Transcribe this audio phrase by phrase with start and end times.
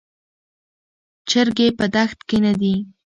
[1.29, 2.75] چرګې په دښت کې نه دي.